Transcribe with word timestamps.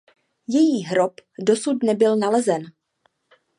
Její 0.47 0.83
hrob 0.83 1.13
dosud 1.39 1.83
nebyl 1.83 2.15
nalezen. 2.17 2.63